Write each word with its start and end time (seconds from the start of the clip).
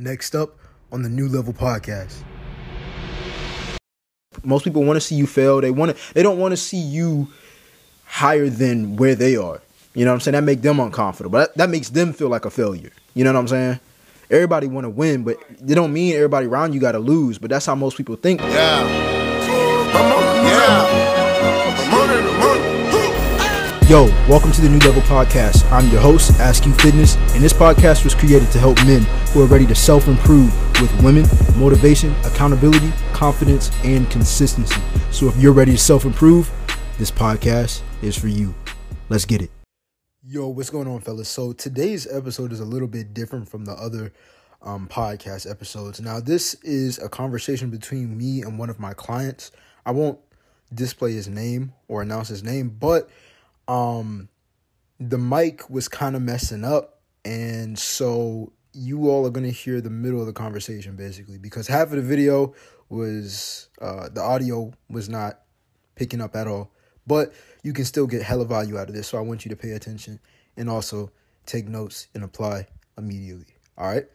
Next 0.00 0.34
up 0.34 0.56
on 0.92 1.02
the 1.02 1.10
New 1.10 1.28
Level 1.28 1.52
Podcast. 1.52 2.22
Most 4.42 4.64
people 4.64 4.82
want 4.82 4.96
to 4.96 5.00
see 5.02 5.14
you 5.14 5.26
fail. 5.26 5.60
They 5.60 5.70
want 5.70 5.94
to. 5.94 6.14
They 6.14 6.22
don't 6.22 6.38
want 6.38 6.52
to 6.52 6.56
see 6.56 6.80
you 6.80 7.28
higher 8.06 8.48
than 8.48 8.96
where 8.96 9.14
they 9.14 9.36
are. 9.36 9.60
You 9.92 10.06
know 10.06 10.12
what 10.12 10.14
I'm 10.14 10.20
saying? 10.20 10.32
That 10.32 10.44
make 10.44 10.62
them 10.62 10.80
uncomfortable. 10.80 11.38
That, 11.38 11.54
that 11.58 11.68
makes 11.68 11.90
them 11.90 12.14
feel 12.14 12.30
like 12.30 12.46
a 12.46 12.50
failure. 12.50 12.92
You 13.12 13.24
know 13.24 13.32
what 13.34 13.40
I'm 13.40 13.48
saying? 13.48 13.80
Everybody 14.30 14.68
want 14.68 14.86
to 14.86 14.90
win, 14.90 15.22
but 15.22 15.36
they 15.60 15.74
don't 15.74 15.92
mean 15.92 16.14
everybody 16.14 16.46
around 16.46 16.72
you 16.72 16.80
got 16.80 16.92
to 16.92 16.98
lose. 16.98 17.36
But 17.36 17.50
that's 17.50 17.66
how 17.66 17.74
most 17.74 17.98
people 17.98 18.16
think. 18.16 18.40
Yeah. 18.40 18.88
Yeah. 20.48 22.39
Yo, 23.90 24.04
welcome 24.28 24.52
to 24.52 24.60
the 24.60 24.68
New 24.68 24.78
Level 24.78 25.02
Podcast. 25.02 25.68
I'm 25.72 25.88
your 25.88 26.00
host, 26.00 26.38
Ask 26.38 26.64
You 26.64 26.72
Fitness, 26.74 27.16
and 27.34 27.42
this 27.42 27.52
podcast 27.52 28.04
was 28.04 28.14
created 28.14 28.48
to 28.52 28.58
help 28.60 28.76
men 28.86 29.02
who 29.32 29.42
are 29.42 29.46
ready 29.46 29.66
to 29.66 29.74
self 29.74 30.06
improve 30.06 30.54
with 30.80 30.92
women, 31.02 31.26
motivation, 31.56 32.14
accountability, 32.24 32.92
confidence, 33.12 33.68
and 33.82 34.08
consistency. 34.08 34.80
So 35.10 35.26
if 35.26 35.36
you're 35.38 35.52
ready 35.52 35.72
to 35.72 35.76
self 35.76 36.04
improve, 36.04 36.48
this 36.98 37.10
podcast 37.10 37.82
is 38.00 38.16
for 38.16 38.28
you. 38.28 38.54
Let's 39.08 39.24
get 39.24 39.42
it. 39.42 39.50
Yo, 40.22 40.46
what's 40.46 40.70
going 40.70 40.86
on, 40.86 41.00
fellas? 41.00 41.28
So 41.28 41.52
today's 41.52 42.06
episode 42.06 42.52
is 42.52 42.60
a 42.60 42.64
little 42.64 42.86
bit 42.86 43.12
different 43.12 43.48
from 43.48 43.64
the 43.64 43.72
other 43.72 44.12
um, 44.62 44.86
podcast 44.86 45.50
episodes. 45.50 46.00
Now, 46.00 46.20
this 46.20 46.54
is 46.62 47.00
a 47.00 47.08
conversation 47.08 47.70
between 47.70 48.16
me 48.16 48.42
and 48.42 48.56
one 48.56 48.70
of 48.70 48.78
my 48.78 48.94
clients. 48.94 49.50
I 49.84 49.90
won't 49.90 50.20
display 50.72 51.12
his 51.12 51.26
name 51.26 51.72
or 51.88 52.02
announce 52.02 52.28
his 52.28 52.44
name, 52.44 52.68
but 52.68 53.10
um 53.70 54.28
the 54.98 55.16
mic 55.16 55.70
was 55.70 55.86
kind 55.86 56.16
of 56.16 56.22
messing 56.22 56.64
up 56.64 57.00
and 57.24 57.78
so 57.78 58.52
you 58.72 59.08
all 59.08 59.24
are 59.24 59.30
going 59.30 59.46
to 59.46 59.52
hear 59.52 59.80
the 59.80 59.90
middle 59.90 60.20
of 60.20 60.26
the 60.26 60.32
conversation 60.32 60.96
basically 60.96 61.38
because 61.38 61.68
half 61.68 61.84
of 61.84 61.92
the 61.92 62.02
video 62.02 62.52
was 62.88 63.68
uh 63.80 64.08
the 64.08 64.20
audio 64.20 64.72
was 64.88 65.08
not 65.08 65.40
picking 65.94 66.20
up 66.20 66.34
at 66.34 66.46
all. 66.46 66.72
But 67.06 67.32
you 67.62 67.72
can 67.72 67.84
still 67.84 68.06
get 68.06 68.22
hella 68.22 68.44
value 68.44 68.76
out 68.76 68.88
of 68.88 68.94
this 68.94 69.08
so 69.08 69.18
i 69.18 69.20
want 69.20 69.44
you 69.44 69.50
to 69.50 69.56
pay 69.56 69.70
attention 69.70 70.18
and 70.56 70.68
also 70.68 71.10
take 71.46 71.68
notes 71.68 72.08
and 72.14 72.24
apply 72.24 72.66
immediately. 72.98 73.54
All 73.78 73.88
right? 73.88 74.06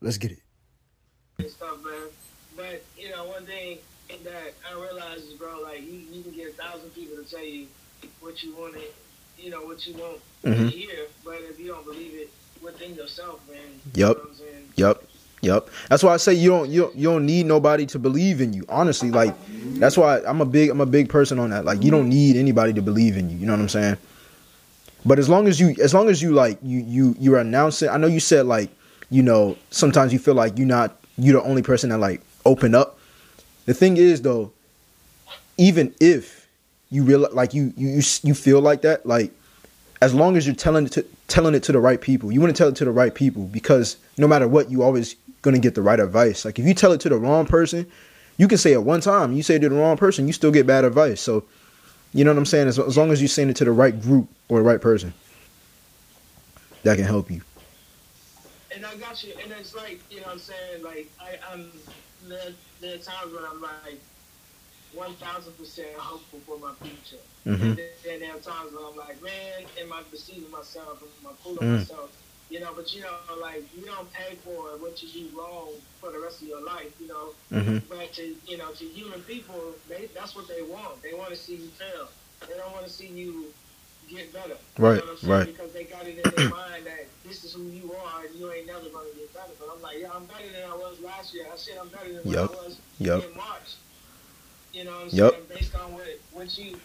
Let's 0.00 0.18
get 0.18 0.32
it. 0.32 1.50
Stuff 1.50 1.84
man. 1.84 2.08
But 2.56 2.82
you 2.98 3.10
know 3.10 3.26
one 3.26 3.44
thing 3.44 3.78
that 4.24 4.52
i 4.70 4.74
realized 4.74 5.24
is 5.24 5.32
bro 5.32 5.60
like 5.62 5.82
you, 5.82 6.00
you 6.12 6.22
can 6.22 6.32
get 6.32 6.50
a 6.50 6.52
thousand 6.52 6.90
people 6.90 7.16
to 7.16 7.28
tell 7.28 7.44
you 7.44 7.66
what 8.20 8.42
you 8.42 8.54
want 8.56 8.74
to, 8.74 8.80
you 9.42 9.50
know, 9.50 9.62
what 9.62 9.86
you 9.86 9.94
want 9.94 10.18
Mhm. 10.44 10.70
to 10.70 10.76
hear. 10.76 11.06
But 11.24 11.38
if 11.50 11.58
you 11.60 11.68
don't 11.68 11.84
believe 11.84 12.12
it 12.14 12.30
within 12.62 12.94
yourself, 12.94 13.40
man, 13.50 13.58
Yep. 13.94 13.96
You 13.96 14.02
know 14.04 14.08
what 14.12 14.28
I'm 14.28 14.34
saying? 14.36 14.68
Yep. 14.76 15.02
Yep. 15.42 15.68
That's 15.88 16.02
why 16.04 16.14
I 16.14 16.16
say 16.18 16.34
you 16.34 16.50
don't 16.50 16.70
you 16.70 16.82
don't, 16.82 16.96
you 16.96 17.08
don't 17.10 17.26
need 17.26 17.46
nobody 17.46 17.84
to 17.86 17.98
believe 17.98 18.40
in 18.40 18.52
you. 18.52 18.64
Honestly, 18.68 19.10
like 19.10 19.34
that's 19.80 19.96
why 19.96 20.20
I'm 20.24 20.40
a 20.40 20.44
big 20.44 20.70
I'm 20.70 20.80
a 20.80 20.86
big 20.86 21.08
person 21.08 21.38
on 21.40 21.50
that. 21.50 21.64
Like 21.64 21.82
you 21.82 21.90
don't 21.90 22.08
need 22.08 22.36
anybody 22.36 22.72
to 22.74 22.82
believe 22.82 23.16
in 23.16 23.28
you. 23.28 23.36
You 23.38 23.46
know 23.46 23.52
what 23.52 23.60
I'm 23.60 23.68
saying? 23.68 23.96
But 25.04 25.18
as 25.18 25.28
long 25.28 25.48
as 25.48 25.58
you 25.58 25.74
as 25.82 25.92
long 25.92 26.08
as 26.08 26.22
you 26.22 26.30
like 26.32 26.58
you 26.62 26.78
you 26.78 27.16
you're 27.18 27.38
announcing. 27.38 27.88
I 27.88 27.96
know 27.96 28.06
you 28.06 28.20
said 28.20 28.46
like 28.46 28.70
you 29.10 29.22
know 29.24 29.56
sometimes 29.70 30.12
you 30.12 30.20
feel 30.20 30.34
like 30.34 30.56
you're 30.58 30.66
not 30.66 30.96
you're 31.18 31.40
the 31.40 31.46
only 31.48 31.62
person 31.62 31.90
that 31.90 31.98
like 31.98 32.22
open 32.46 32.72
up. 32.76 32.98
The 33.66 33.74
thing 33.74 33.96
is 33.96 34.22
though, 34.22 34.52
even 35.58 35.92
if 36.00 36.41
you 36.92 37.02
real 37.02 37.26
like 37.32 37.54
you 37.54 37.72
you 37.76 38.02
you 38.22 38.34
feel 38.34 38.60
like 38.60 38.82
that 38.82 39.04
like 39.06 39.32
as 40.02 40.12
long 40.12 40.36
as 40.36 40.46
you're 40.46 40.54
telling 40.54 40.86
it 40.86 40.92
to 40.92 41.06
telling 41.28 41.54
it 41.54 41.62
to 41.62 41.72
the 41.72 41.78
right 41.78 42.00
people, 42.00 42.30
you 42.30 42.40
want 42.40 42.54
to 42.54 42.58
tell 42.58 42.68
it 42.68 42.76
to 42.76 42.84
the 42.84 42.90
right 42.90 43.14
people 43.14 43.44
because 43.44 43.96
no 44.18 44.28
matter 44.28 44.46
what, 44.46 44.70
you 44.70 44.82
always 44.82 45.16
gonna 45.40 45.58
get 45.58 45.74
the 45.74 45.80
right 45.80 45.98
advice. 45.98 46.44
Like 46.44 46.58
if 46.58 46.66
you 46.66 46.74
tell 46.74 46.92
it 46.92 47.00
to 47.00 47.08
the 47.08 47.16
wrong 47.16 47.46
person, 47.46 47.90
you 48.36 48.46
can 48.46 48.58
say 48.58 48.72
it 48.72 48.82
one 48.82 49.00
time. 49.00 49.32
You 49.32 49.42
say 49.42 49.54
it 49.54 49.60
to 49.60 49.68
the 49.68 49.74
wrong 49.76 49.96
person, 49.96 50.26
you 50.26 50.32
still 50.32 50.50
get 50.50 50.66
bad 50.66 50.84
advice. 50.84 51.20
So, 51.20 51.44
you 52.12 52.24
know 52.24 52.32
what 52.32 52.38
I'm 52.38 52.46
saying? 52.46 52.68
As, 52.68 52.78
as 52.78 52.98
long 52.98 53.10
as 53.10 53.22
you're 53.22 53.28
saying 53.28 53.48
it 53.48 53.56
to 53.56 53.64
the 53.64 53.72
right 53.72 53.98
group 53.98 54.28
or 54.48 54.58
the 54.58 54.64
right 54.64 54.80
person, 54.80 55.14
that 56.82 56.96
can 56.96 57.06
help 57.06 57.30
you. 57.30 57.40
And 58.74 58.84
I 58.84 58.96
got 58.96 59.22
you. 59.22 59.34
And 59.42 59.52
it's 59.52 59.74
like, 59.74 60.00
you 60.10 60.18
know 60.18 60.24
what 60.24 60.32
I'm 60.32 60.38
saying? 60.40 60.82
Like, 60.82 61.10
I, 61.20 61.38
I'm, 61.52 61.70
there, 62.28 62.50
there 62.80 62.94
are 62.96 62.98
times 62.98 63.32
when 63.32 63.44
I'm 63.44 63.62
like 63.62 64.00
1,000% 64.92 65.96
hopeful 65.98 66.40
for 66.46 66.58
my 66.58 66.74
future. 66.82 67.22
Mhm. 67.46 67.62
And 67.62 67.76
then, 67.78 67.90
then 68.04 68.20
there 68.20 68.36
are 68.36 68.40
times 68.40 68.72
when 68.72 68.84
I'm 68.84 68.96
like, 68.96 69.20
man, 69.22 69.66
am 69.80 69.92
I 69.92 70.02
deceiving 70.10 70.50
myself? 70.50 71.00
Am 71.02 71.26
I 71.26 71.34
fooling 71.42 71.66
Mm. 71.66 71.74
myself? 71.74 72.10
You 72.48 72.60
know, 72.60 72.74
but 72.74 72.92
you 72.94 73.02
know, 73.02 73.12
like, 73.20 73.48
you 73.56 73.66
don't 73.66 73.90
pay 74.12 74.18
for 74.20 74.58
what 74.60 74.84
you 74.86 74.96
do 74.98 75.14
wrong 75.18 75.64
for 75.88 75.96
the 76.00 76.08
rest 76.10 76.42
of 76.42 76.48
your 76.48 76.62
life, 76.62 76.92
you 76.98 77.06
know? 77.06 77.34
hmm 77.50 77.78
But 77.88 78.12
to 78.14 78.36
you 78.44 78.56
know, 78.56 78.72
to 78.72 78.84
human 78.84 79.22
people, 79.22 79.74
they 79.88 80.08
that's 80.14 80.34
what 80.34 80.48
they 80.48 80.62
want. 80.62 81.02
They 81.02 81.12
want 81.14 81.30
to 81.30 81.36
see 81.36 81.56
you 81.56 81.70
fail. 81.70 82.08
They 82.46 82.54
don't 82.56 82.72
want 82.72 82.84
to 82.86 82.92
see 82.92 83.08
you 83.08 83.54
get 84.08 84.32
better. 84.32 84.58
Right, 84.78 84.96
You 84.96 84.98
know 84.98 85.04
what 85.04 85.10
I'm 85.12 85.16
saying? 85.16 85.38
right. 85.38 85.46
Because 85.46 85.72
they 85.72 85.84
got 85.84 86.06
it 86.06 86.18
in 86.18 86.30
their 86.30 86.44
mind 86.46 86.86
that 86.86 87.08
this 87.24 87.44
is 87.44 87.52
who 87.54 87.68
you 87.68 87.92
are, 87.94 88.24
and 88.26 88.34
you 88.36 88.50
ain't 88.52 88.66
never 88.66 88.88
gonna 88.90 89.12
get 89.14 89.32
better. 89.32 89.54
But 89.58 89.68
I'm 89.72 89.80
like, 89.80 89.98
yeah, 89.98 90.10
I'm 90.12 90.26
better 90.26 90.50
than 90.50 90.64
I 90.68 90.74
was 90.74 91.00
last 91.00 91.32
year. 91.34 91.46
I 91.52 91.56
said 91.56 91.76
I'm 91.78 91.88
better 91.88 92.12
than 92.12 92.24
what 92.26 92.38
I 92.38 92.46
was 92.48 92.80
yup. 92.98 93.22
in 93.22 93.34
March. 93.36 93.76
You 94.72 94.84
know 94.84 94.90
what 94.92 95.02
I'm 95.02 95.08
Yup. 95.10 95.32
saying? 95.34 95.44
Based 95.54 95.74
on 95.76 95.92
what 95.92 96.06
what 96.32 96.58
you 96.58 96.76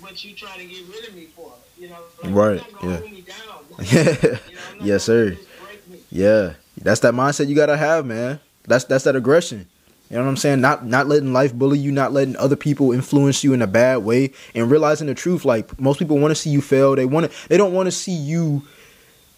what 0.00 0.24
you 0.24 0.34
trying 0.34 0.58
to 0.60 0.64
get 0.74 0.84
rid 0.88 1.08
of 1.08 1.14
me 1.14 1.26
for. 1.34 1.52
You 1.78 1.88
know, 1.90 1.96
like, 2.22 2.34
Right, 2.34 2.54
You're 2.54 2.72
not 2.72 2.80
gonna 2.80 2.92
yeah. 2.92 2.98
hold 2.98 3.12
me 3.12 3.20
down. 3.22 4.38
You 4.48 4.54
know, 4.80 4.84
Yes, 4.84 5.04
sir. 5.04 5.30
just 5.30 5.42
break 5.62 5.88
me. 5.88 5.98
Yeah, 6.10 6.54
that's 6.82 7.00
that 7.00 7.14
mindset 7.14 7.48
you 7.48 7.54
gotta 7.54 7.76
have, 7.76 8.06
man. 8.06 8.40
That's 8.64 8.84
that's 8.84 9.04
that 9.04 9.16
aggression. 9.16 9.66
You 10.10 10.16
know 10.16 10.22
what 10.22 10.30
I'm 10.30 10.36
saying? 10.38 10.60
Not 10.62 10.86
not 10.86 11.06
letting 11.06 11.32
life 11.34 11.52
bully 11.52 11.78
you, 11.78 11.92
not 11.92 12.12
letting 12.12 12.34
other 12.36 12.56
people 12.56 12.92
influence 12.92 13.44
you 13.44 13.52
in 13.52 13.60
a 13.60 13.66
bad 13.66 13.98
way, 13.98 14.32
and 14.54 14.70
realizing 14.70 15.06
the 15.06 15.14
truth. 15.14 15.44
Like 15.44 15.78
most 15.80 15.98
people 15.98 16.18
want 16.18 16.30
to 16.30 16.34
see 16.34 16.50
you 16.50 16.62
fail. 16.62 16.96
They 16.96 17.04
want 17.04 17.30
to. 17.30 17.48
They 17.48 17.56
don't 17.58 17.74
want 17.74 17.86
to 17.88 17.92
see 17.92 18.12
you 18.12 18.62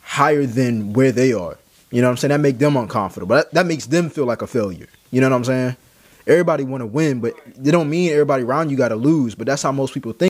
higher 0.02 0.46
than 0.46 0.92
where 0.92 1.10
they 1.12 1.32
are. 1.32 1.58
You 1.90 2.00
know 2.02 2.06
what 2.06 2.12
I'm 2.12 2.16
saying? 2.18 2.30
That 2.30 2.38
make 2.40 2.58
them 2.58 2.76
uncomfortable. 2.76 3.34
That 3.34 3.50
that 3.52 3.66
makes 3.66 3.86
them 3.86 4.10
feel 4.10 4.26
like 4.26 4.42
a 4.42 4.46
failure. 4.46 4.86
You 5.10 5.20
know 5.20 5.28
what 5.28 5.36
I'm 5.36 5.44
saying? 5.44 5.76
Everybody 6.26 6.64
want 6.64 6.82
to 6.82 6.86
win, 6.86 7.20
but 7.20 7.34
they 7.56 7.70
don't 7.70 7.90
mean 7.90 8.10
everybody 8.12 8.42
around 8.42 8.70
you 8.70 8.76
got 8.76 8.88
to 8.88 8.96
lose. 8.96 9.34
But 9.34 9.46
that's 9.46 9.62
how 9.62 9.72
most 9.72 9.94
people 9.94 10.12
think. 10.12 10.28